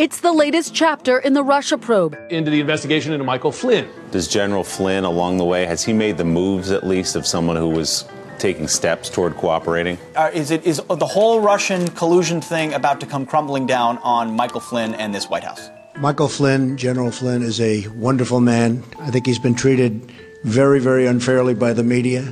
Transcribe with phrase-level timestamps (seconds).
[0.00, 2.16] It's the latest chapter in the Russia probe.
[2.30, 3.86] Into the investigation into Michael Flynn.
[4.12, 7.56] Does General Flynn, along the way, has he made the moves at least of someone
[7.58, 8.06] who was
[8.38, 9.98] taking steps toward cooperating?
[10.16, 14.34] Uh, is it is the whole Russian collusion thing about to come crumbling down on
[14.34, 15.68] Michael Flynn and this White House?
[15.98, 18.82] Michael Flynn, General Flynn, is a wonderful man.
[19.00, 20.10] I think he's been treated
[20.44, 22.22] very, very unfairly by the media.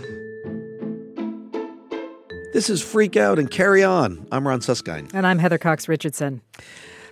[2.54, 4.26] This is Freak Out and Carry On.
[4.32, 5.10] I'm Ron Suskind.
[5.12, 6.40] And I'm Heather Cox Richardson.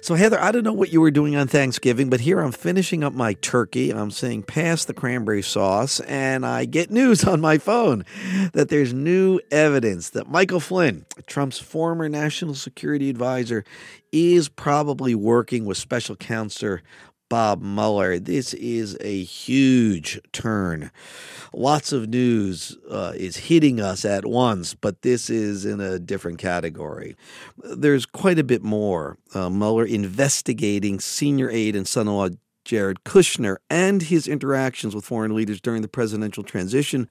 [0.00, 3.02] So, Heather, I don't know what you were doing on Thanksgiving, but here I'm finishing
[3.02, 3.90] up my turkey.
[3.90, 8.04] I'm saying pass the cranberry sauce, and I get news on my phone
[8.52, 13.64] that there's new evidence that Michael Flynn, Trump's former national security advisor,
[14.12, 16.82] is probably working with special counselor
[17.28, 18.18] Bob Mueller.
[18.18, 20.90] This is a huge turn.
[21.52, 26.38] Lots of news uh, is hitting us at once, but this is in a different
[26.38, 27.16] category.
[27.58, 29.18] There's quite a bit more.
[29.34, 32.28] Uh, Mueller investigating senior aide and son in law
[32.66, 37.08] Jared Kushner and his interactions with foreign leaders during the presidential transition.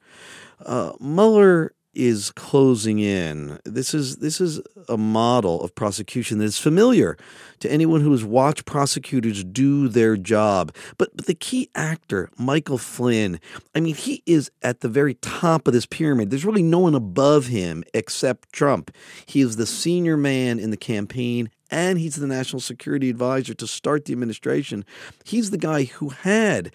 [0.63, 3.59] Uh, Mueller is closing in.
[3.63, 7.17] This is this is a model of prosecution that is familiar
[7.59, 10.75] to anyone who has watched prosecutors do their job.
[10.97, 13.39] But but the key actor, Michael Flynn,
[13.73, 16.29] I mean, he is at the very top of this pyramid.
[16.29, 18.91] There's really no one above him except Trump.
[19.25, 23.67] He is the senior man in the campaign and he's the national security advisor to
[23.67, 24.85] start the administration.
[25.23, 26.71] He's the guy who had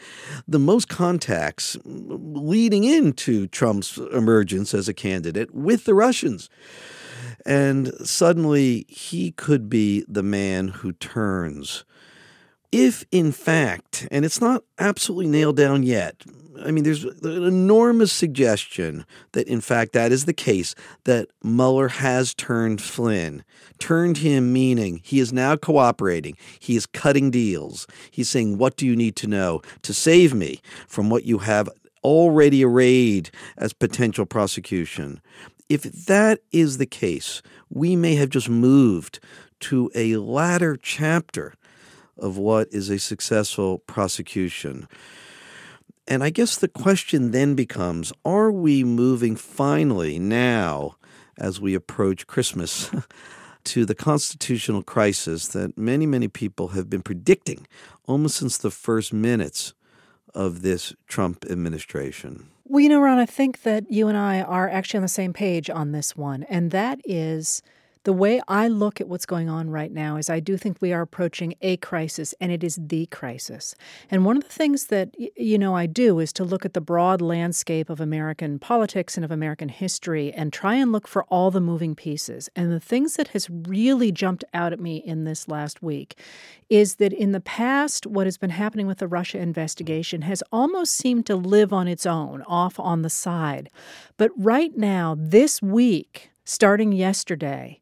[0.49, 6.49] the most contacts leading into Trump's emergence as a candidate with the Russians.
[7.47, 11.85] And suddenly he could be the man who turns.
[12.73, 16.23] If, in fact, and it's not absolutely nailed down yet,
[16.63, 21.89] I mean, there's an enormous suggestion that, in fact, that is the case, that Mueller
[21.89, 23.45] has turned Flynn.
[23.79, 26.37] Turned him, meaning he is now cooperating.
[26.59, 27.87] He is cutting deals.
[28.11, 31.69] He's saying, What do you need to know to save me from what you have
[32.05, 35.21] already arrayed as potential prosecution?
[35.69, 39.19] If that is the case, we may have just moved
[39.61, 41.55] to a latter chapter
[42.21, 44.87] of what is a successful prosecution.
[46.07, 50.97] And I guess the question then becomes are we moving finally now,
[51.39, 52.91] as we approach Christmas,
[53.65, 57.67] to the constitutional crisis that many, many people have been predicting
[58.07, 59.75] almost since the first minutes
[60.35, 62.49] of this Trump administration?
[62.65, 65.33] Well, you know, Ron, I think that you and I are actually on the same
[65.33, 67.63] page on this one, and that is
[68.05, 70.93] the way I look at what's going on right now is I do think we
[70.93, 73.75] are approaching a crisis, and it is the crisis.
[74.11, 76.81] And one of the things that, you know, I do is to look at the
[76.81, 81.51] broad landscape of American politics and of American history and try and look for all
[81.51, 82.49] the moving pieces.
[82.57, 86.19] And the things that has really jumped out at me in this last week
[86.71, 90.97] is that in the past, what has been happening with the Russia investigation has almost
[90.97, 93.69] seemed to live on its own, off on the side.
[94.17, 97.79] But right now, this week, starting yesterday,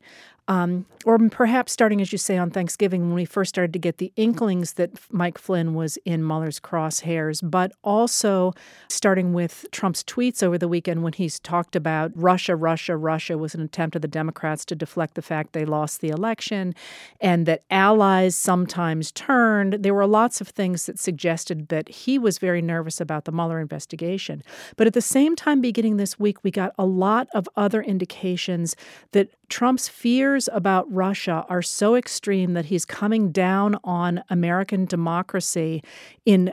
[0.49, 3.99] um, or perhaps starting, as you say, on Thanksgiving when we first started to get
[3.99, 8.53] the inklings that Mike Flynn was in Mueller's crosshairs, but also
[8.89, 13.55] starting with Trump's tweets over the weekend when he's talked about Russia, Russia, Russia was
[13.55, 16.75] an attempt of the Democrats to deflect the fact they lost the election
[17.21, 19.75] and that allies sometimes turned.
[19.75, 23.61] There were lots of things that suggested that he was very nervous about the Mueller
[23.61, 24.43] investigation.
[24.77, 28.75] But at the same time, beginning this week, we got a lot of other indications
[29.13, 35.83] that Trump's fears about Russia are so extreme that he's coming down on American democracy
[36.27, 36.53] in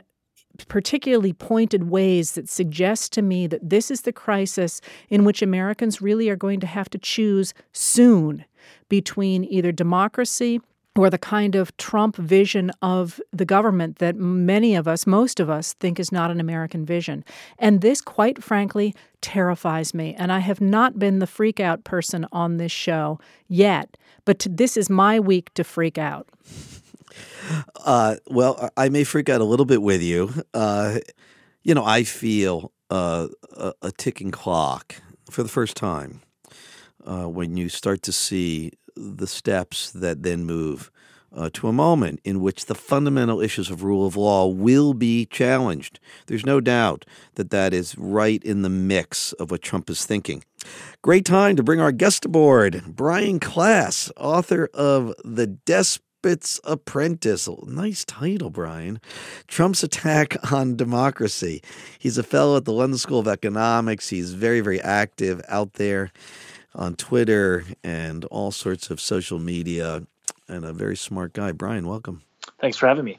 [0.68, 4.80] particularly pointed ways that suggest to me that this is the crisis
[5.10, 8.44] in which Americans really are going to have to choose soon
[8.88, 10.60] between either democracy
[10.96, 15.50] or the kind of Trump vision of the government that many of us, most of
[15.50, 17.24] us, think is not an American vision.
[17.58, 20.14] And this, quite frankly, terrifies me.
[20.18, 23.18] And I have not been the freak out person on this show
[23.48, 26.28] yet, but to, this is my week to freak out.
[27.84, 30.30] Uh, well, I may freak out a little bit with you.
[30.52, 30.98] Uh,
[31.62, 34.96] you know, I feel uh, a, a, ticking clock
[35.30, 36.22] for the first time
[37.04, 40.90] uh, when you start to see the steps that then move
[41.34, 45.26] uh, to a moment in which the fundamental issues of rule of law will be
[45.26, 46.00] challenged.
[46.26, 47.04] There's no doubt
[47.34, 50.42] that that is right in the mix of what Trump is thinking.
[51.02, 57.48] Great time to bring our guest aboard, Brian Klaas, author of The Despot's Apprentice.
[57.66, 59.00] Nice title, Brian.
[59.46, 61.62] Trump's Attack on Democracy.
[61.98, 64.08] He's a fellow at the London School of Economics.
[64.08, 66.10] He's very, very active out there
[66.76, 70.06] on Twitter and all sorts of social media.
[70.48, 71.50] and a very smart guy.
[71.50, 72.22] Brian, welcome.
[72.60, 73.18] Thanks for having me.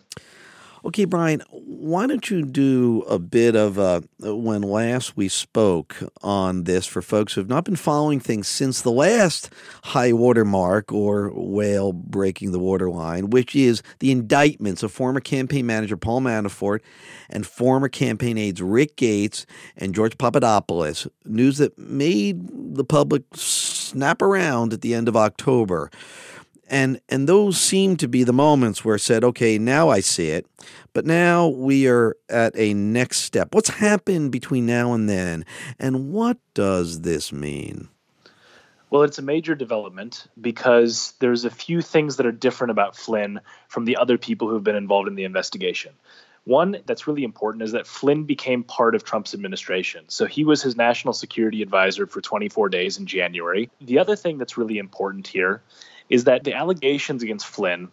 [0.86, 6.66] Okay, Brian, why don't you do a bit of uh, when last we spoke on
[6.66, 9.50] this for folks who have not been following things since the last
[9.86, 15.66] high water mark or whale breaking the waterline, which is the indictments of former campaign
[15.66, 16.82] manager Paul Manafort
[17.28, 21.08] and former campaign aides Rick Gates and George Papadopoulos.
[21.26, 25.90] News that made the public snap around at the end of October
[26.70, 30.30] and and those seem to be the moments where I said, okay, now I see
[30.30, 30.46] it,
[30.94, 33.54] but now we are at a next step.
[33.54, 35.46] What's happened between now and then,
[35.80, 37.90] and what does this mean?
[38.90, 43.42] Well, it's a major development because there's a few things that are different about Flynn
[43.68, 45.92] from the other people who've been involved in the investigation.
[46.46, 50.06] One that's really important is that Flynn became part of Trump's administration.
[50.08, 53.70] So he was his national security advisor for 24 days in January.
[53.82, 55.62] The other thing that's really important here
[56.10, 57.90] is that the allegations against Flynn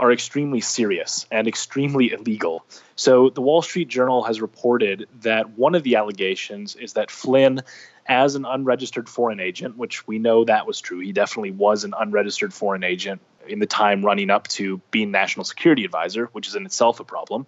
[0.00, 2.64] are extremely serious and extremely illegal.
[2.94, 7.62] So the Wall Street Journal has reported that one of the allegations is that Flynn
[8.06, 11.00] as an unregistered foreign agent, which we know that was true.
[11.00, 15.44] He definitely was an unregistered foreign agent in the time running up to being national
[15.44, 17.46] security advisor, which is in itself a problem.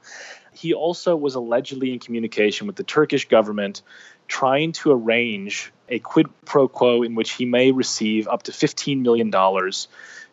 [0.53, 3.83] He also was allegedly in communication with the Turkish government
[4.31, 9.03] trying to arrange a quid pro quo in which he may receive up to $15
[9.03, 9.31] million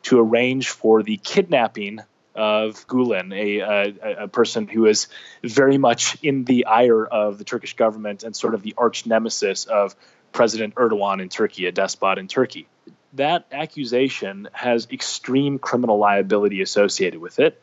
[0.03, 1.99] to arrange for the kidnapping
[2.35, 5.07] of Gulen, a, a, a, person who is
[5.44, 9.65] very much in the ire of the Turkish government and sort of the arch nemesis
[9.65, 9.95] of
[10.31, 12.67] President Erdogan in Turkey, a despot in Turkey.
[13.13, 17.59] That accusation has extreme criminal liability associated with it.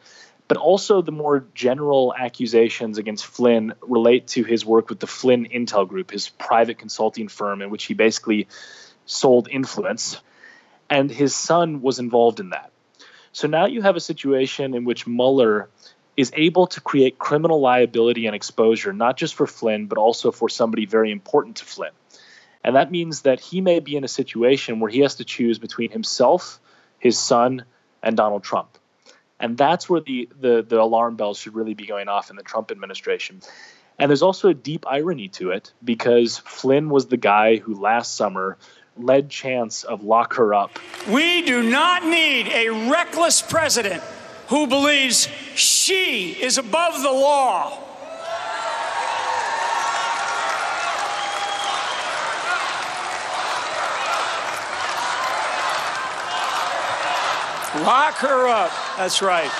[0.54, 5.48] But also, the more general accusations against Flynn relate to his work with the Flynn
[5.52, 8.46] Intel Group, his private consulting firm, in which he basically
[9.04, 10.20] sold influence.
[10.88, 12.70] And his son was involved in that.
[13.32, 15.70] So now you have a situation in which Mueller
[16.16, 20.48] is able to create criminal liability and exposure, not just for Flynn, but also for
[20.48, 21.90] somebody very important to Flynn.
[22.62, 25.58] And that means that he may be in a situation where he has to choose
[25.58, 26.60] between himself,
[27.00, 27.64] his son,
[28.04, 28.78] and Donald Trump.
[29.40, 32.42] And that's where the, the, the alarm bells should really be going off in the
[32.42, 33.40] Trump administration.
[33.98, 38.16] And there's also a deep irony to it because Flynn was the guy who last
[38.16, 38.58] summer
[38.96, 40.78] led chance of lock her up.
[41.08, 44.02] We do not need a reckless president
[44.48, 47.78] who believes she is above the law.
[57.82, 58.70] Lock her up.
[58.96, 59.50] That's right.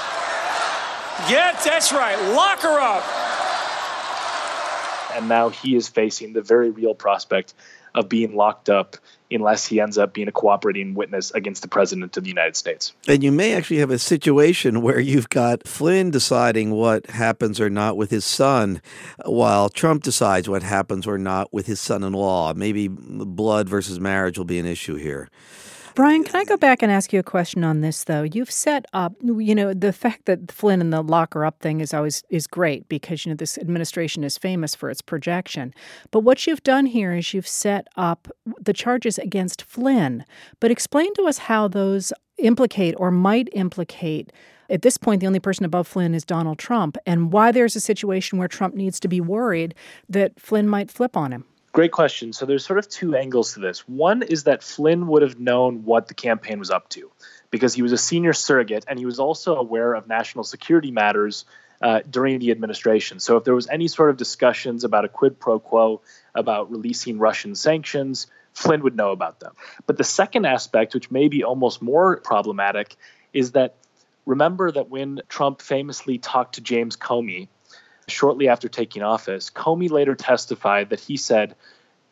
[1.28, 2.16] Get, that's right.
[2.34, 3.04] Lock her up.
[5.16, 7.54] And now he is facing the very real prospect
[7.94, 8.96] of being locked up
[9.30, 12.92] unless he ends up being a cooperating witness against the president of the United States.
[13.08, 17.70] And you may actually have a situation where you've got Flynn deciding what happens or
[17.70, 18.80] not with his son,
[19.24, 22.52] while Trump decides what happens or not with his son in law.
[22.54, 25.28] Maybe blood versus marriage will be an issue here.
[25.94, 28.24] Brian, can I go back and ask you a question on this though?
[28.24, 31.94] You've set up, you know, the fact that Flynn and the locker up thing is
[31.94, 35.72] always is great because you know this administration is famous for its projection.
[36.10, 38.26] But what you've done here is you've set up
[38.60, 40.24] the charges against Flynn.
[40.58, 44.32] But explain to us how those implicate or might implicate
[44.70, 47.80] at this point, the only person above Flynn is Donald Trump, and why there's a
[47.80, 49.74] situation where Trump needs to be worried
[50.08, 51.44] that Flynn might flip on him.
[51.74, 52.32] Great question.
[52.32, 53.80] So there's sort of two angles to this.
[53.88, 57.10] One is that Flynn would have known what the campaign was up to
[57.50, 61.44] because he was a senior surrogate and he was also aware of national security matters
[61.82, 63.18] uh, during the administration.
[63.18, 66.00] So if there was any sort of discussions about a quid pro quo
[66.32, 69.54] about releasing Russian sanctions, Flynn would know about them.
[69.84, 72.94] But the second aspect, which may be almost more problematic,
[73.32, 73.74] is that
[74.26, 77.48] remember that when Trump famously talked to James Comey
[78.08, 81.54] shortly after taking office, Comey later testified that he said,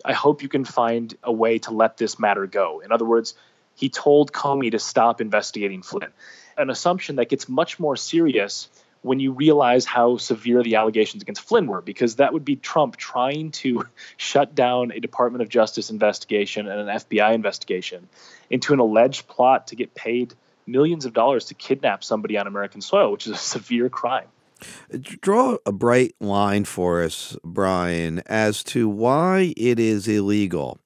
[0.04, 2.80] I hope you can find a way to let this matter go.
[2.80, 3.34] In other words,
[3.74, 6.12] he told Comey to stop investigating Flynn,
[6.56, 8.68] an assumption that gets much more serious
[9.02, 12.96] when you realize how severe the allegations against Flynn were, because that would be Trump
[12.96, 13.84] trying to
[14.16, 18.08] shut down a Department of Justice investigation and an FBI investigation
[18.48, 20.34] into an alleged plot to get paid
[20.66, 24.28] millions of dollars to kidnap somebody on American soil, which is a severe crime.
[25.20, 30.78] Draw a bright line for us, Brian, as to why it is illegal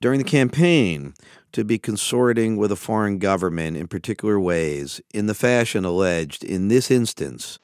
[0.00, 1.14] during the campaign
[1.52, 6.68] to be consorting with a foreign government in particular ways in the fashion alleged in
[6.68, 7.58] this instance.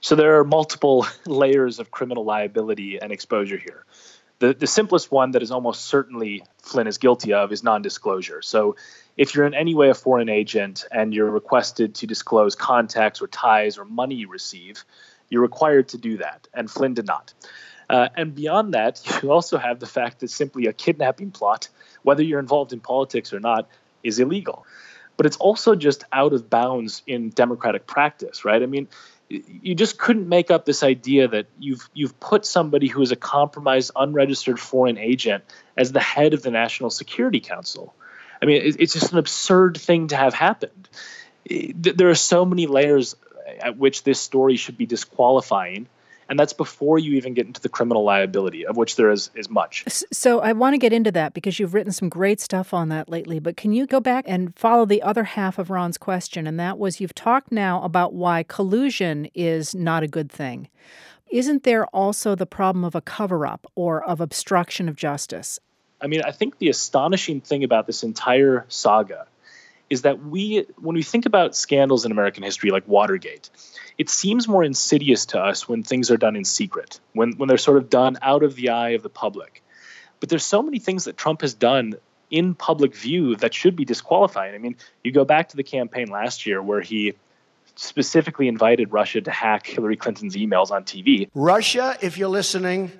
[0.00, 3.84] So there are multiple layers of criminal liability and exposure here.
[4.38, 8.42] The, the simplest one that is almost certainly Flynn is guilty of is non disclosure.
[8.42, 8.74] So,
[9.16, 13.28] if you're in any way a foreign agent and you're requested to disclose contacts or
[13.28, 14.84] ties or money you receive,
[15.32, 16.46] you're required to do that.
[16.52, 17.32] And Flynn did not.
[17.88, 21.68] Uh, and beyond that, you also have the fact that simply a kidnapping plot,
[22.02, 23.66] whether you're involved in politics or not,
[24.02, 24.66] is illegal.
[25.16, 28.62] But it's also just out of bounds in democratic practice, right?
[28.62, 28.88] I mean,
[29.30, 33.16] you just couldn't make up this idea that you've you've put somebody who is a
[33.16, 35.44] compromised, unregistered foreign agent
[35.78, 37.94] as the head of the National Security Council.
[38.42, 40.88] I mean, it's just an absurd thing to have happened.
[41.48, 43.14] There are so many layers
[43.62, 45.88] at which this story should be disqualifying
[46.32, 49.50] and that's before you even get into the criminal liability of which there is is
[49.50, 49.84] much.
[50.12, 53.08] So i want to get into that because you've written some great stuff on that
[53.08, 56.46] lately but can you go back and follow the other half of ron's question?
[56.46, 60.68] And that was you've talked now about why collusion is not a good thing.
[61.30, 65.58] Isn't there also the problem of a cover up or of obstruction of justice?
[66.00, 69.26] I mean i think the astonishing thing about this entire saga
[69.92, 73.50] is that we when we think about scandals in american history like watergate
[73.98, 77.58] it seems more insidious to us when things are done in secret, when, when they're
[77.58, 79.62] sort of done out of the eye of the public.
[80.20, 81.94] But there's so many things that Trump has done
[82.30, 84.54] in public view that should be disqualifying.
[84.54, 87.14] I mean, you go back to the campaign last year where he
[87.74, 91.28] specifically invited Russia to hack Hillary Clinton's emails on TV.
[91.34, 92.92] Russia, if you're listening,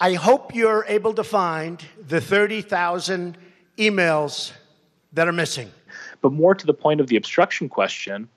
[0.00, 3.38] I hope you're able to find the 30,000
[3.78, 4.52] emails
[5.12, 5.70] that are missing.
[6.20, 8.28] But more to the point of the obstruction question,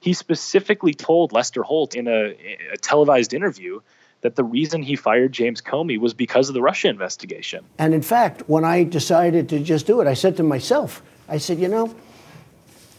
[0.00, 2.34] he specifically told Lester Holt in a,
[2.72, 3.80] a, televised interview
[4.20, 7.64] that the reason he fired James Comey was because of the Russia investigation.
[7.78, 11.38] And in fact, when I decided to just do it, I said to myself, I
[11.38, 11.94] said, you know,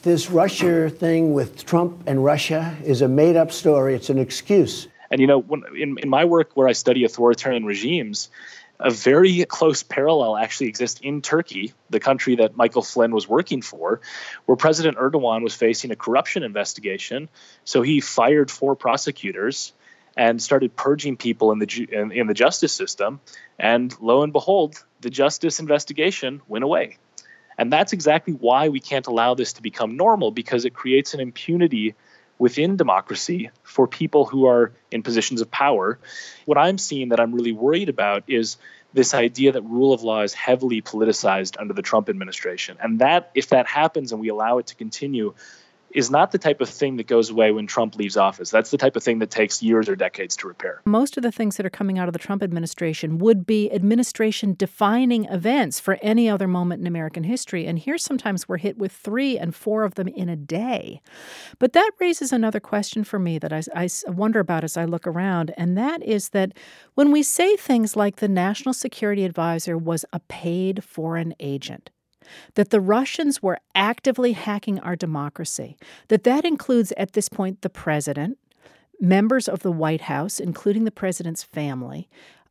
[0.04, 4.88] this Russia thing with Trump and Russia is a made up story, it's an excuse.
[5.12, 8.30] And you know, when, in, in my work where I study authoritarian regimes,
[8.80, 13.62] a very close parallel actually exists in Turkey, the country that Michael Flynn was working
[13.62, 14.00] for,
[14.46, 17.30] where President Erdogan was facing a corruption investigation.
[17.66, 19.74] So he fired four prosecutors
[20.16, 23.20] and started purging people in the in, in the justice system.
[23.58, 26.98] And lo and behold, the justice investigation went away.
[27.58, 31.20] And that's exactly why we can't allow this to become normal because it creates an
[31.20, 31.96] impunity
[32.40, 36.00] within democracy for people who are in positions of power.
[36.46, 38.58] What I'm seeing that I'm really worried about is
[38.94, 42.78] this idea that rule of law is heavily politicized under the Trump administration.
[42.82, 45.36] And that, if that happens and we allow it to continue,
[45.92, 48.50] is not the type of thing that goes away when Trump leaves office.
[48.50, 50.82] That's the type of thing that takes years or decades to repair.
[50.86, 54.54] Most of the things that are coming out of the Trump administration would be administration
[54.58, 57.66] defining events for any other moment in American history.
[57.66, 61.02] And here sometimes we're hit with three and four of them in a day.
[61.58, 65.08] But that raises another question for me that I, I wonder about as I look
[65.08, 65.54] around.
[65.58, 66.54] And that is that
[66.96, 71.90] when we say things like the National Security Advisor was a paid foreign agent,
[72.56, 77.70] that the Russians were actively hacking our democracy, that that includes at this point the
[77.70, 78.38] president,
[79.00, 82.10] members of the White House, including the president's family,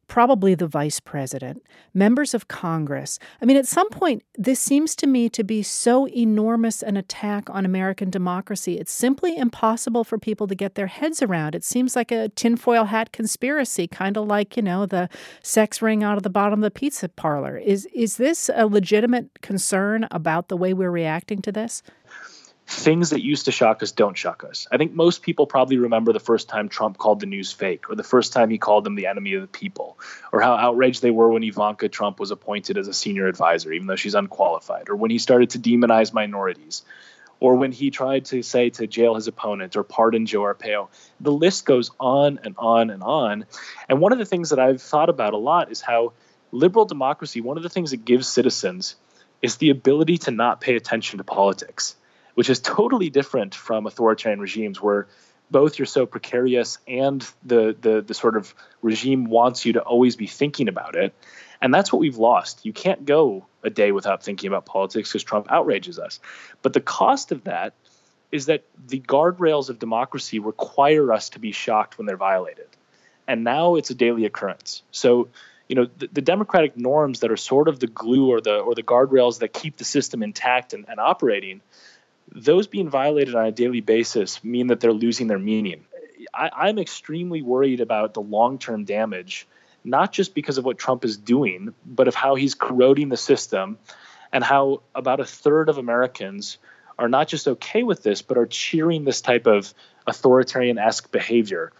[0.08, 1.62] probably the vice president,
[1.94, 3.18] members of Congress.
[3.40, 7.48] I mean, at some point, this seems to me to be so enormous an attack
[7.50, 8.78] on American democracy.
[8.78, 11.54] It's simply impossible for people to get their heads around.
[11.54, 15.08] It seems like a tinfoil hat conspiracy, kind of like, you know, the
[15.42, 17.58] sex ring out of the bottom of the pizza parlor.
[17.58, 21.82] Is, is this a legitimate concern about the way we're reacting to this?
[22.68, 24.66] Things that used to shock us don't shock us.
[24.70, 27.96] I think most people probably remember the first time Trump called the news fake, or
[27.96, 29.98] the first time he called them the enemy of the people,
[30.32, 33.86] or how outraged they were when Ivanka Trump was appointed as a senior advisor, even
[33.86, 36.82] though she's unqualified, or when he started to demonize minorities,
[37.40, 40.88] or when he tried to say to jail his opponent or pardon Joe Arpaio.
[41.20, 43.46] The list goes on and on and on.
[43.88, 46.12] And one of the things that I've thought about a lot is how
[46.52, 48.96] liberal democracy, one of the things it gives citizens
[49.40, 51.94] is the ability to not pay attention to politics
[52.38, 55.08] which is totally different from authoritarian regimes where
[55.50, 60.14] both you're so precarious and the, the the sort of regime wants you to always
[60.14, 61.12] be thinking about it.
[61.60, 62.64] And that's what we've lost.
[62.64, 66.20] You can't go a day without thinking about politics because trump outrages us.
[66.62, 67.74] But the cost of that
[68.30, 72.68] is that the guardrails of democracy require us to be shocked when they're violated.
[73.26, 74.84] And now it's a daily occurrence.
[74.92, 75.26] So
[75.68, 78.76] you know the, the democratic norms that are sort of the glue or the or
[78.76, 81.62] the guardrails that keep the system intact and, and operating
[82.32, 85.84] those being violated on a daily basis mean that they're losing their meaning.
[86.34, 89.46] I, am extremely worried about the long term damage,
[89.84, 93.78] not just because of what Trump is doing, but of how he's corroding the system
[94.32, 96.58] and how about a third of Americans
[96.98, 99.72] are not just okay with this, but are cheering this type of
[100.06, 101.72] authoritarian esque behavior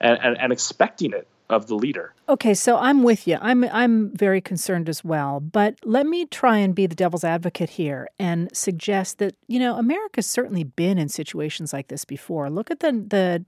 [0.00, 2.14] and, and, and expecting it of the leader.
[2.28, 3.38] Okay, so I'm with you.
[3.40, 5.40] I'm I'm very concerned as well.
[5.40, 9.76] But let me try and be the devil's advocate here and suggest that you know
[9.76, 12.48] America's certainly been in situations like this before.
[12.50, 13.44] Look at the the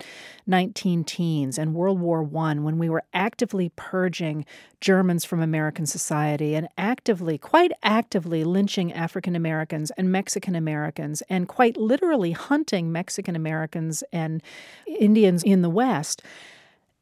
[0.47, 4.45] 19 teens and World War One when we were actively purging
[4.81, 11.47] Germans from American society and actively, quite actively, lynching African Americans and Mexican Americans and
[11.47, 14.43] quite literally hunting Mexican Americans and
[14.87, 16.23] Indians in the West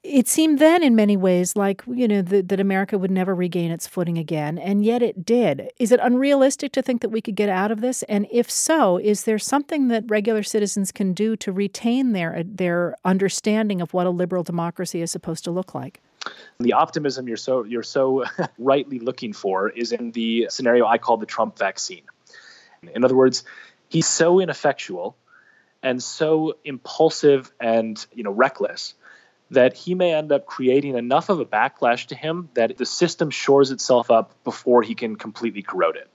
[0.03, 3.71] it seemed then in many ways like you know that, that america would never regain
[3.71, 5.71] its footing again and yet it did.
[5.79, 8.03] Is it unrealistic to think that we could get out of this?
[8.05, 12.97] And if so is there something that regular citizens can do to retain their their
[13.05, 16.01] understanding of what a liberal democracy is supposed to look like?
[16.59, 18.25] The optimism you're so you're so
[18.59, 22.05] rightly looking for is in the scenario i call the trump vaccine.
[22.95, 23.45] In other words
[23.89, 25.17] he's so ineffectual
[25.83, 28.95] and so impulsive and you know reckless
[29.51, 33.31] that he may end up creating enough of a backlash to him that the system
[33.31, 36.09] shores itself up before he can completely corrode it.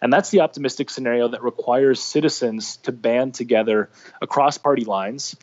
[0.00, 3.90] And that's the optimistic scenario that requires citizens to band together
[4.22, 5.36] across party lines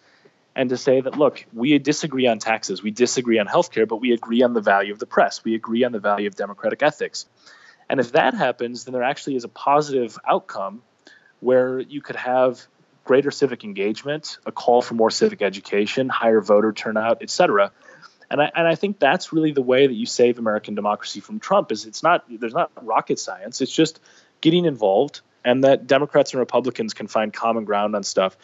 [0.56, 4.14] and to say that, look, we disagree on taxes, we disagree on healthcare, but we
[4.14, 7.26] agree on the value of the press, we agree on the value of democratic ethics.
[7.90, 10.82] And if that happens, then there actually is a positive outcome
[11.42, 12.66] where you could have
[13.06, 17.72] greater civic engagement, a call for more civic education, higher voter turnout, et cetera.
[18.30, 21.40] And I, and I think that's really the way that you save American democracy from
[21.40, 23.62] Trump is it's not there's not rocket science.
[23.62, 24.02] It's just
[24.42, 28.36] getting involved and that Democrats and Republicans can find common ground on stuff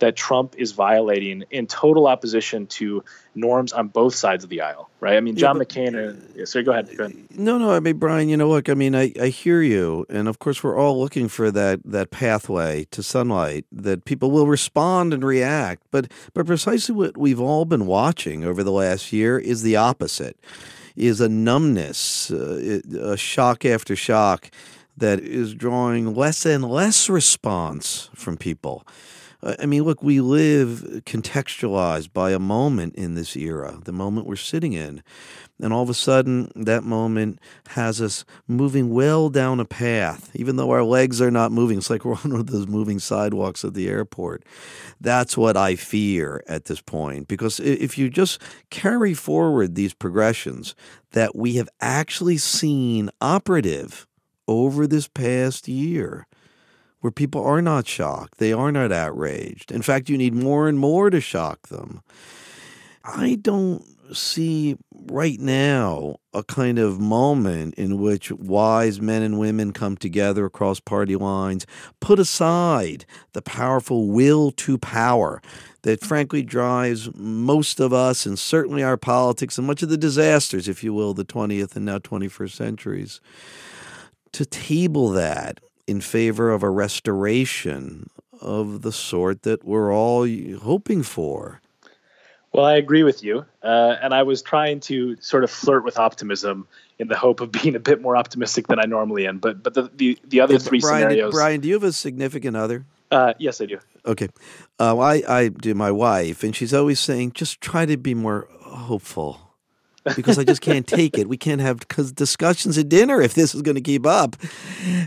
[0.00, 3.04] that Trump is violating in total opposition to
[3.34, 5.16] norms on both sides of the aisle, right?
[5.16, 5.94] I mean, John yeah, McCain.
[5.94, 6.94] Uh, yeah, sorry, go ahead.
[6.96, 7.16] go ahead.
[7.30, 7.70] No, no.
[7.70, 8.28] I mean, Brian.
[8.28, 8.68] You know, look.
[8.68, 12.10] I mean, I, I hear you, and of course, we're all looking for that that
[12.10, 15.82] pathway to sunlight that people will respond and react.
[15.90, 20.38] But but precisely what we've all been watching over the last year is the opposite.
[20.96, 24.50] Is a numbness, uh, a shock after shock
[24.96, 28.86] that is drawing less and less response from people.
[29.42, 34.36] I mean, look, we live contextualized by a moment in this era, the moment we're
[34.36, 35.02] sitting in.
[35.62, 40.56] And all of a sudden, that moment has us moving well down a path, even
[40.56, 41.78] though our legs are not moving.
[41.78, 44.44] It's like we're on one of those moving sidewalks at the airport.
[45.00, 47.28] That's what I fear at this point.
[47.28, 50.74] Because if you just carry forward these progressions
[51.12, 54.06] that we have actually seen operative
[54.46, 56.26] over this past year,
[57.00, 59.72] where people are not shocked, they are not outraged.
[59.72, 62.02] In fact, you need more and more to shock them.
[63.04, 63.84] I don't
[64.14, 70.44] see right now a kind of moment in which wise men and women come together
[70.44, 71.66] across party lines,
[72.00, 75.40] put aside the powerful will to power
[75.82, 80.68] that frankly drives most of us and certainly our politics and much of the disasters,
[80.68, 83.20] if you will, the 20th and now 21st centuries.
[84.32, 85.60] To table that
[85.90, 88.08] in favor of a restoration
[88.40, 90.24] of the sort that we're all
[90.60, 91.60] hoping for.
[92.52, 93.44] Well, I agree with you.
[93.62, 96.68] Uh, and I was trying to sort of flirt with optimism
[97.00, 99.38] in the hope of being a bit more optimistic than I normally am.
[99.38, 101.34] But but the, the, the other three Brian, scenarios.
[101.34, 102.86] Brian, do you have a significant other?
[103.10, 103.78] Uh, yes, I do.
[104.06, 104.28] Okay.
[104.78, 108.46] Uh, I, I do my wife, and she's always saying, just try to be more
[108.60, 109.49] hopeful
[110.16, 111.28] because I just can't take it.
[111.28, 114.36] We can't have discussions at dinner if this is going to keep up.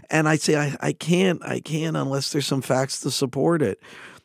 [0.10, 3.79] And I say I, I can't I can't unless there's some facts to support it.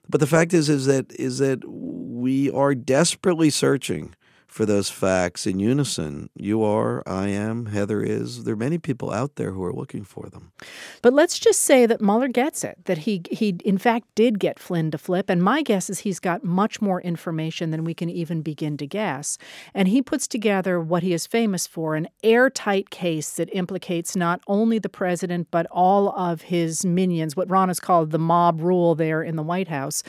[0.08, 4.14] But the fact is is that is that we are desperately searching
[4.48, 6.30] for those facts in unison.
[6.34, 8.44] You are, I am, Heather is.
[8.44, 10.52] There are many people out there who are looking for them.
[11.02, 14.58] But let's just say that Mueller gets it, that he, he in fact did get
[14.58, 15.28] Flynn to flip.
[15.28, 18.86] And my guess is he's got much more information than we can even begin to
[18.86, 19.36] guess.
[19.74, 24.40] And he puts together what he is famous for an airtight case that implicates not
[24.46, 28.94] only the president, but all of his minions, what Ron has called the mob rule
[28.94, 30.02] there in the White House.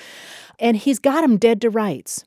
[0.59, 2.23] And he's got them dead to rights.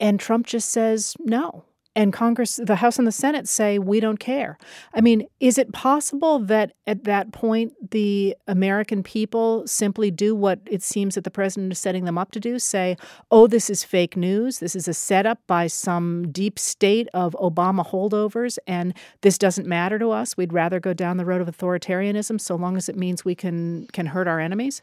[0.00, 1.64] And Trump just says no.
[1.98, 4.56] And Congress, the House and the Senate say, we don't care.
[4.94, 10.60] I mean, is it possible that at that point the American people simply do what
[10.64, 12.60] it seems that the president is setting them up to do?
[12.60, 12.96] Say,
[13.32, 14.60] oh, this is fake news.
[14.60, 19.98] This is a setup by some deep state of Obama holdovers, and this doesn't matter
[19.98, 20.36] to us.
[20.36, 23.88] We'd rather go down the road of authoritarianism so long as it means we can,
[23.92, 24.82] can hurt our enemies?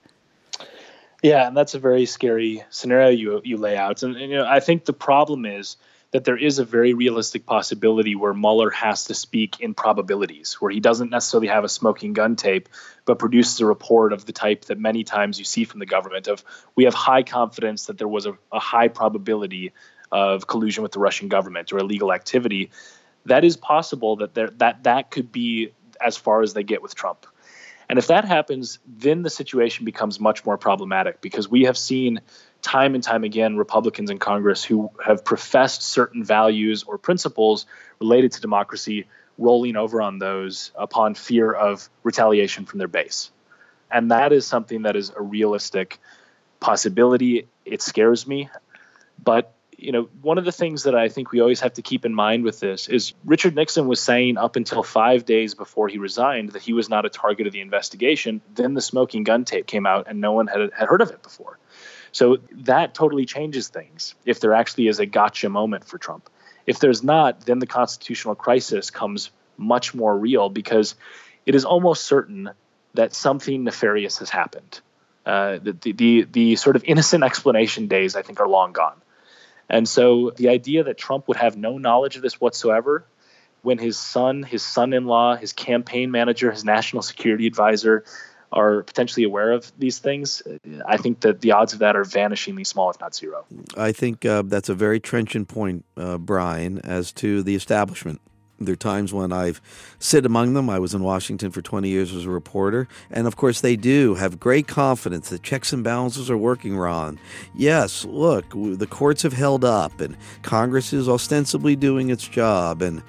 [1.25, 4.03] Yeah, and that's a very scary scenario you you lay out.
[4.03, 5.75] And, and, you know, I think the problem is
[6.11, 10.69] that there is a very realistic possibility where Mueller has to speak in probabilities, where
[10.69, 12.69] he doesn't necessarily have a smoking gun tape,
[13.05, 16.27] but produces a report of the type that many times you see from the government
[16.27, 16.43] of
[16.75, 19.73] we have high confidence that there was a, a high probability
[20.11, 22.69] of collusion with the Russian government or illegal activity,
[23.25, 26.93] that is possible that there, that that could be as far as they get with
[26.93, 27.25] Trump.
[27.87, 32.21] And if that happens, then the situation becomes much more problematic because we have seen
[32.61, 37.65] time and time again Republicans in Congress who have professed certain values or principles
[37.99, 43.31] related to democracy rolling over on those upon fear of retaliation from their base.
[43.91, 45.99] And that is something that is a realistic
[46.59, 47.47] possibility.
[47.65, 48.49] It scares me.
[49.23, 52.05] But you know, one of the things that I think we always have to keep
[52.05, 55.97] in mind with this is Richard Nixon was saying up until five days before he
[55.97, 58.41] resigned that he was not a target of the investigation.
[58.53, 61.21] Then the smoking gun tape came out and no one had, had heard of it
[61.21, 61.57] before.
[62.11, 66.29] So that totally changes things if there actually is a gotcha moment for Trump.
[66.65, 70.95] If there's not, then the constitutional crisis comes much more real because
[71.45, 72.51] it is almost certain
[72.93, 74.79] that something nefarious has happened.
[75.25, 79.01] Uh, the, the, the, the sort of innocent explanation days, I think, are long gone.
[79.69, 83.05] And so the idea that Trump would have no knowledge of this whatsoever
[83.61, 88.03] when his son, his son in law, his campaign manager, his national security advisor
[88.51, 90.43] are potentially aware of these things,
[90.85, 93.43] I think that the odds of that are vanishingly small, if not zero.
[93.75, 98.21] I think uh, that's a very trenchant point, uh, Brian, as to the establishment.
[98.59, 99.61] There are times when I've
[99.99, 100.69] sit among them.
[100.69, 102.87] I was in Washington for 20 years as a reporter.
[103.11, 107.19] And of course, they do have great confidence that checks and balances are working, Ron.
[107.53, 112.81] Yes, look, the courts have held up and Congress is ostensibly doing its job.
[112.81, 113.03] And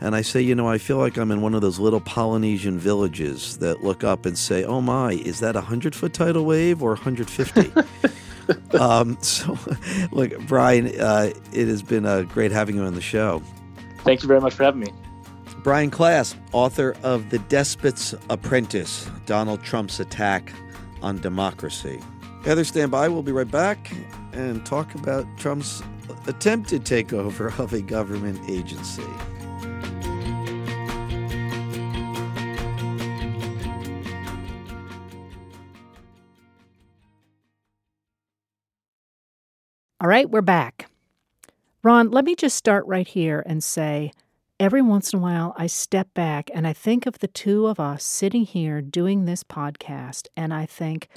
[0.00, 2.78] and I say, you know, I feel like I'm in one of those little Polynesian
[2.78, 6.82] villages that look up and say, oh my, is that a 100 foot tidal wave
[6.82, 7.72] or 150?
[8.78, 9.58] um, so,
[10.12, 13.42] look, Brian, uh, it has been uh, great having you on the show.
[14.08, 14.90] Thank you very much for having me.
[15.62, 20.50] Brian Klaas, author of The Despot's Apprentice Donald Trump's Attack
[21.02, 22.00] on Democracy.
[22.42, 23.08] Heather, stand by.
[23.08, 23.92] We'll be right back
[24.32, 25.82] and talk about Trump's
[26.26, 29.02] attempted takeover of a government agency.
[40.00, 40.77] All right, we're back.
[41.88, 44.12] Ron, let me just start right here and say
[44.60, 47.80] every once in a while I step back and I think of the two of
[47.80, 51.08] us sitting here doing this podcast, and I think,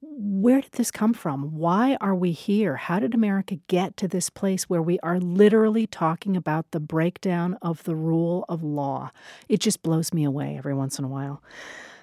[0.00, 1.58] where did this come from?
[1.58, 2.76] Why are we here?
[2.76, 7.58] How did America get to this place where we are literally talking about the breakdown
[7.60, 9.10] of the rule of law?
[9.50, 11.42] It just blows me away every once in a while.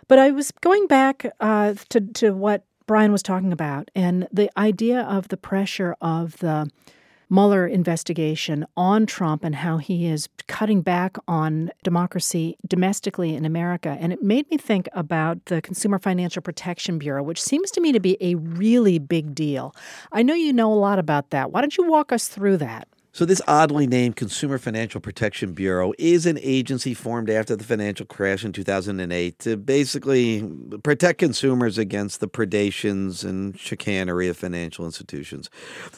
[0.07, 4.51] But I was going back uh, to, to what Brian was talking about and the
[4.55, 6.69] idea of the pressure of the
[7.29, 13.97] Mueller investigation on Trump and how he is cutting back on democracy domestically in America.
[13.99, 17.91] And it made me think about the Consumer Financial Protection Bureau, which seems to me
[17.91, 19.75] to be a really big deal.
[20.11, 21.51] I know you know a lot about that.
[21.51, 22.87] Why don't you walk us through that?
[23.15, 28.07] So, this oddly named Consumer Financial Protection Bureau is an agency formed after the financial
[28.07, 30.43] crash in 2008 to basically
[30.81, 35.51] protect consumers against the predations and chicanery of financial institutions.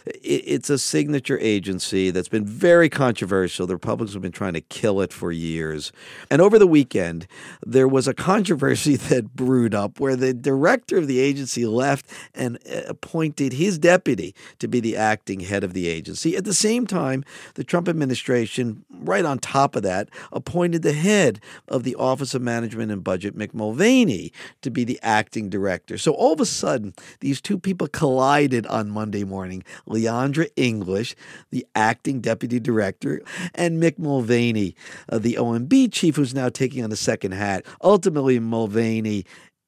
[0.06, 3.66] It's a signature agency that's been very controversial.
[3.66, 5.94] The Republicans have been trying to kill it for years.
[6.30, 7.28] And over the weekend,
[7.66, 12.58] there was a controversy that brewed up where the director of the agency left and
[12.70, 16.36] uh, appointed his deputy to be the acting head of the agency.
[16.36, 17.24] At the same time, time,
[17.56, 22.42] the Trump administration, right on top of that, appointed the head of the Office of
[22.42, 25.98] Management and Budget, Mick Mulvaney, to be the acting director.
[25.98, 29.64] So all of a sudden, these two people collided on Monday morning.
[29.88, 31.16] Leandra English,
[31.52, 33.22] the acting deputy director,
[33.54, 34.76] and Mick Mulvaney,
[35.10, 37.66] uh, the OMB chief, who's now taking on the second hat.
[37.82, 39.26] Ultimately, Mulvaney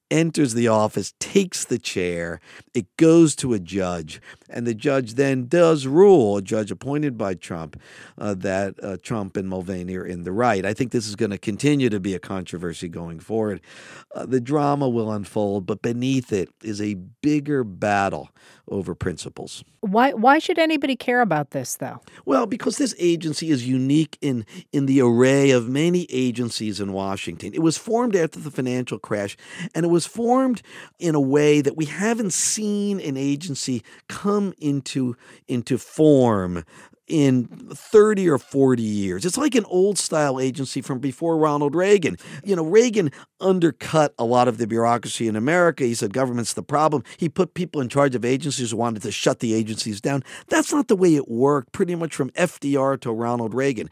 [0.10, 2.40] enters the office, takes the chair,
[2.74, 7.34] it goes to a judge, and the judge then does rule, a judge appointed by
[7.34, 7.80] Trump,
[8.18, 10.66] uh, that uh, Trump and Mulvaney are in the right.
[10.66, 13.62] I think this is going to continue to be a controversy going forward.
[14.16, 18.30] Uh, the drama will unfold, but beneath it is a bigger battle
[18.70, 19.64] over principles.
[19.82, 22.02] Why why should anybody care about this though?
[22.26, 27.54] Well, because this agency is unique in in the array of many agencies in Washington.
[27.54, 29.38] It was formed after the financial crash
[29.74, 30.62] and it was formed
[31.00, 35.16] in a way that we haven't seen an agency come into
[35.48, 36.64] into form
[37.08, 39.26] in 30 or 40 years.
[39.26, 42.18] It's like an old style agency from before Ronald Reagan.
[42.44, 45.84] You know, Reagan undercut a lot of the bureaucracy in America.
[45.84, 47.04] He said government's the problem.
[47.18, 50.24] He put people in charge of agencies who wanted to shut the agencies down.
[50.48, 53.90] That's not the way it worked pretty much from FDR to Ronald Reagan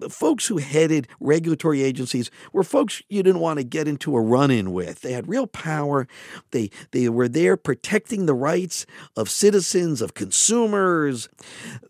[0.00, 4.20] the folks who headed regulatory agencies were folks you didn't want to get into a
[4.20, 5.00] run-in with.
[5.00, 6.06] They had real power.
[6.50, 11.28] They they were there protecting the rights of citizens, of consumers.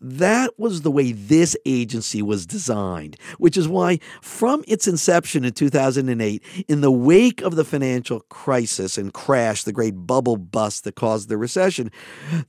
[0.01, 5.53] That was the way this agency was designed, which is why from its inception in
[5.53, 10.95] 2008, in the wake of the financial crisis and crash, the great bubble bust that
[10.95, 11.91] caused the recession,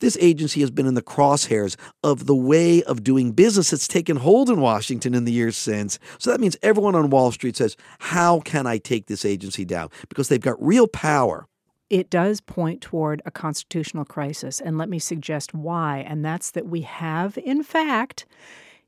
[0.00, 4.16] this agency has been in the crosshairs of the way of doing business that's taken
[4.16, 5.98] hold in Washington in the years since.
[6.18, 9.88] So that means everyone on Wall Street says, How can I take this agency down?
[10.08, 11.46] Because they've got real power.
[11.90, 14.60] It does point toward a constitutional crisis.
[14.60, 16.04] And let me suggest why.
[16.06, 18.26] And that's that we have, in fact,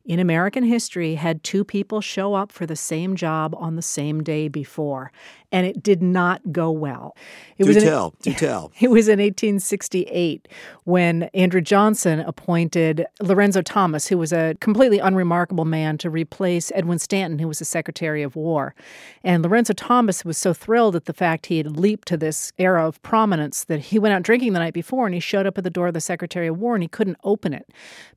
[0.05, 4.23] in American history had two people show up for the same job on the same
[4.23, 5.13] day before,
[5.53, 7.15] and it did not go well.
[7.59, 8.73] It do was tell, in, do tell.
[8.81, 10.49] It was in 1868
[10.85, 16.99] when Andrew Johnson appointed Lorenzo Thomas, who was a completely unremarkable man, to replace Edwin
[16.99, 18.75] Stanton, who was the Secretary of War.
[19.23, 22.87] And Lorenzo Thomas was so thrilled at the fact he had leaped to this era
[22.87, 25.65] of prominence that he went out drinking the night before and he showed up at
[25.65, 27.69] the door of the Secretary of War and he couldn't open it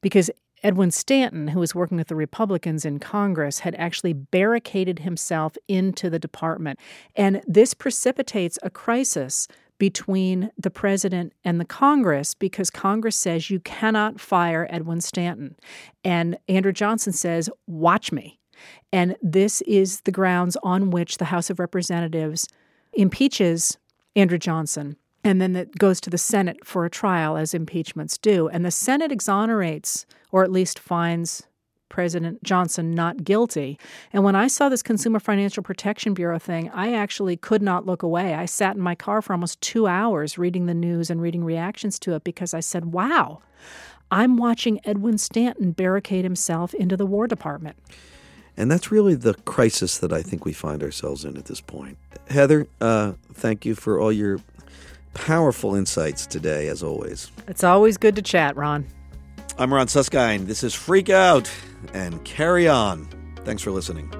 [0.01, 0.29] because
[0.63, 6.09] Edwin Stanton, who was working with the Republicans in Congress, had actually barricaded himself into
[6.09, 6.79] the department.
[7.15, 9.47] And this precipitates a crisis
[9.77, 15.55] between the president and the Congress because Congress says you cannot fire Edwin Stanton.
[16.05, 18.39] And Andrew Johnson says, Watch me.
[18.93, 22.47] And this is the grounds on which the House of Representatives
[22.93, 23.77] impeaches
[24.15, 24.95] Andrew Johnson.
[25.23, 28.49] And then it goes to the Senate for a trial, as impeachments do.
[28.49, 31.43] And the Senate exonerates, or at least finds
[31.93, 33.77] President Johnson not guilty.
[34.11, 38.01] And when I saw this Consumer Financial Protection Bureau thing, I actually could not look
[38.01, 38.33] away.
[38.33, 41.99] I sat in my car for almost two hours reading the news and reading reactions
[41.99, 43.41] to it because I said, wow,
[44.09, 47.77] I'm watching Edwin Stanton barricade himself into the War Department.
[48.57, 51.97] And that's really the crisis that I think we find ourselves in at this point.
[52.27, 54.39] Heather, uh, thank you for all your
[55.13, 57.31] powerful insights today, as always.
[57.47, 58.85] It's always good to chat, Ron.
[59.57, 60.47] I'm Ron Suskind.
[60.47, 61.51] This is Freak Out
[61.93, 63.07] and Carry On.
[63.45, 64.11] Thanks for listening.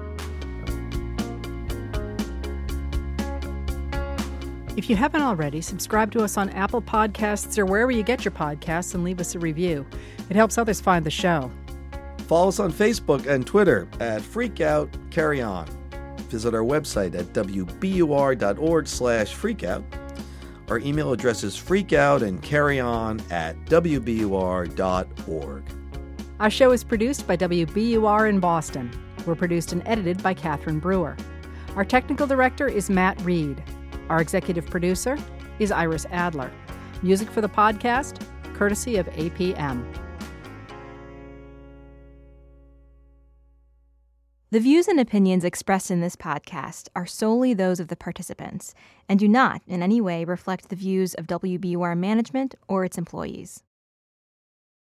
[4.76, 8.32] If you haven't already, subscribe to us on Apple Podcasts or wherever you get your
[8.32, 9.86] podcasts and leave us a review.
[10.28, 11.50] It helps others find the show.
[12.26, 15.66] Follow us on Facebook and Twitter at Freak Out Carry On.
[16.28, 19.84] Visit our website at wbur.org slash freakout
[20.68, 25.62] our email address is freakout and carry on at wbur.org.
[26.40, 28.90] Our show is produced by WBUR in Boston.
[29.24, 31.16] We're produced and edited by Catherine Brewer.
[31.76, 33.62] Our technical director is Matt Reed.
[34.08, 35.16] Our executive producer
[35.58, 36.50] is Iris Adler.
[37.02, 38.20] Music for the podcast,
[38.54, 39.84] courtesy of APM.
[44.54, 48.72] The views and opinions expressed in this podcast are solely those of the participants
[49.08, 53.64] and do not in any way reflect the views of WBUR management or its employees.